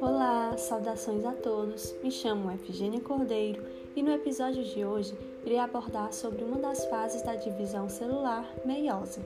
Olá, 0.00 0.54
saudações 0.56 1.24
a 1.24 1.32
todos. 1.32 1.92
Me 2.00 2.12
chamo 2.12 2.52
Efigênia 2.52 3.00
Cordeiro 3.00 3.60
e 3.96 4.02
no 4.02 4.12
episódio 4.12 4.62
de 4.62 4.84
hoje 4.84 5.14
irei 5.44 5.58
abordar 5.58 6.12
sobre 6.12 6.44
uma 6.44 6.58
das 6.58 6.84
fases 6.86 7.22
da 7.22 7.34
divisão 7.34 7.88
celular 7.88 8.48
meiose. 8.64 9.20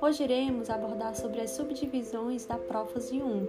Hoje 0.00 0.24
iremos 0.24 0.70
abordar 0.70 1.14
sobre 1.14 1.42
as 1.42 1.50
subdivisões 1.50 2.46
da 2.46 2.56
prófase 2.56 3.20
1. 3.22 3.46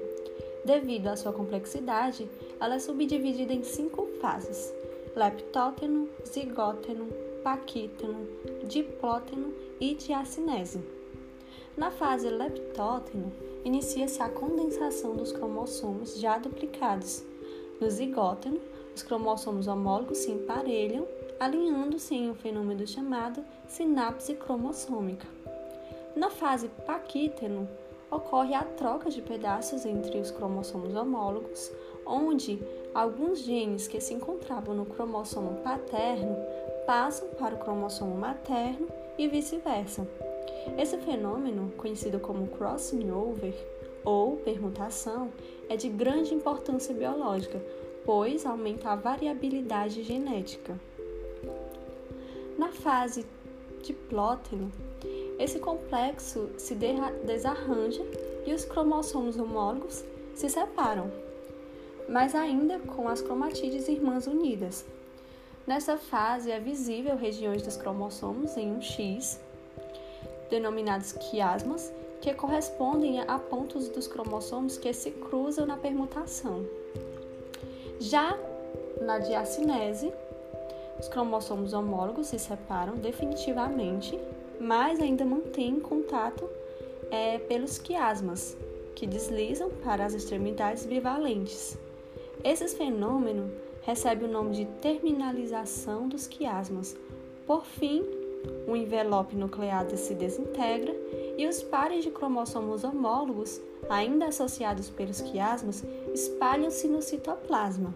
Devido 0.66 1.08
à 1.08 1.16
sua 1.16 1.32
complexidade, 1.32 2.30
ela 2.60 2.76
é 2.76 2.80
subdividida 2.80 3.54
em 3.54 3.64
cinco 3.64 4.08
fases: 4.20 4.74
leptóteno, 5.16 6.10
zigóteno, 6.28 7.08
paquíteno, 7.44 8.28
diplóteno 8.68 9.54
e 9.80 9.96
diacinese. 9.96 10.99
Na 11.78 11.92
fase 11.92 12.30
leptóteno, 12.30 13.32
inicia-se 13.64 14.22
a 14.22 14.30
condensação 14.30 15.16
dos 15.16 15.32
cromossomos 15.32 16.20
já 16.20 16.38
duplicados. 16.38 17.24
No 17.80 17.90
zigóteno, 17.90 18.60
os 18.96 19.04
cromossomos 19.04 19.68
homólogos 19.68 20.18
se 20.18 20.32
emparelham, 20.32 21.08
alinhando-se 21.40 22.14
em 22.14 22.30
um 22.30 22.36
fenômeno 22.36 22.86
chamado 22.86 23.44
sinapse 23.68 24.34
cromossômica. 24.34 25.26
Na 26.16 26.30
fase 26.30 26.68
paquíteno, 26.86 27.68
ocorre 28.12 28.54
a 28.54 28.64
troca 28.64 29.10
de 29.10 29.22
pedaços 29.22 29.86
entre 29.86 30.20
os 30.20 30.32
cromossomos 30.32 30.96
homólogos, 30.96 31.72
onde 32.06 32.60
alguns 32.94 33.40
genes 33.40 33.88
que 33.88 34.02
se 34.02 34.14
encontravam 34.14 34.76
no 34.76 34.86
cromossomo 34.86 35.62
paterno 35.62 36.36
passam 36.86 37.30
para 37.30 37.56
o 37.56 37.60
cromossomo 37.60 38.16
materno 38.16 38.88
e 39.18 39.28
vice-versa. 39.28 40.08
Esse 40.78 40.98
fenômeno, 40.98 41.72
conhecido 41.78 42.20
como 42.20 42.48
crossing 42.48 43.12
over 43.12 43.56
ou 44.04 44.38
permutação, 44.38 45.32
é 45.68 45.76
de 45.76 45.90
grande 45.90 46.34
importância 46.34 46.94
biológica, 46.94 47.62
pois 48.06 48.46
aumenta 48.46 48.90
a 48.90 48.96
variabilidade 48.96 50.04
genética. 50.04 50.80
Na 52.58 52.70
fase 52.70 53.26
diplóteno, 53.82 54.72
esse 55.38 55.60
complexo 55.60 56.50
se 56.58 56.76
desarranja 56.76 58.04
e 58.46 58.54
os 58.54 58.66
cromossomos 58.66 59.38
homólogos 59.38 60.04
se 60.36 60.50
separam, 60.50 61.12
mas 62.08 62.36
ainda 62.36 62.80
com 62.80 63.08
as 63.08 63.22
cromatídeas 63.22 63.88
irmãs 63.88 64.28
unidas. 64.28 64.86
Nessa 65.66 65.98
fase 65.98 66.52
é 66.52 66.60
visível 66.60 67.16
regiões 67.16 67.62
dos 67.62 67.78
cromossomos 67.78 68.58
em 68.58 68.72
um 68.72 68.82
X, 68.82 69.40
denominados 70.50 71.14
quiasmas, 71.14 71.92
que 72.22 72.34
correspondem 72.34 73.22
a 73.22 73.40
pontos 73.40 73.88
dos 73.88 74.08
cromossomos 74.08 74.78
que 74.78 74.92
se 74.94 75.12
cruzam 75.12 75.66
na 75.66 75.78
permutação. 75.78 76.66
Já 78.00 78.38
na 79.02 79.20
diacinese, 79.20 80.12
os 81.00 81.08
cromossomos 81.08 81.74
homólogos 81.74 82.28
se 82.28 82.38
separam 82.38 82.96
definitivamente, 82.96 84.20
mas 84.60 85.00
ainda 85.00 85.24
mantêm 85.24 85.80
contato 85.80 86.50
é, 87.10 87.38
pelos 87.40 87.78
quiasmas, 87.78 88.58
que 88.96 89.08
deslizam 89.08 89.70
para 89.84 90.06
as 90.06 90.14
extremidades 90.14 90.86
bivalentes. 90.86 91.78
Esse 92.44 92.68
fenômeno 92.76 93.50
recebe 93.82 94.26
o 94.26 94.28
nome 94.28 94.56
de 94.56 94.66
terminalização 94.82 96.10
dos 96.10 96.28
quiasmas. 96.28 96.98
Por 97.48 97.66
fim, 97.66 98.06
o 98.68 98.76
envelope 98.76 99.36
nucleado 99.36 99.98
se 99.98 100.14
desintegra 100.14 100.96
e 101.38 101.48
os 101.48 101.64
pares 101.64 102.04
de 102.04 102.12
cromossomos 102.12 102.84
homólogos, 102.84 103.62
ainda 103.90 104.28
associados 104.28 104.90
pelos 104.90 105.22
quiasmas, 105.22 105.84
espalham-se 106.14 106.88
no 106.88 107.02
citoplasma. 107.02 107.94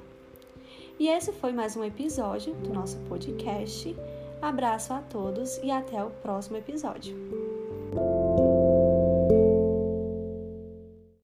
E 1.00 1.08
esse 1.10 1.32
foi 1.32 1.52
mais 1.52 1.76
um 1.76 1.84
episódio 1.84 2.54
do 2.56 2.74
nosso 2.74 2.98
podcast. 3.10 3.96
Abraço 4.42 4.94
a 4.94 5.00
todos 5.02 5.58
e 5.58 5.72
até 5.72 6.04
o 6.04 6.10
próximo 6.10 6.58
episódio. 6.58 7.16